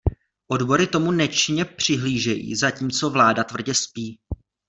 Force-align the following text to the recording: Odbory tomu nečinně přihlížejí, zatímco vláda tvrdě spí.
Odbory 0.47 0.87
tomu 0.87 1.11
nečinně 1.11 1.65
přihlížejí, 1.65 2.55
zatímco 2.55 3.09
vláda 3.09 3.43
tvrdě 3.43 3.73
spí. 3.73 4.19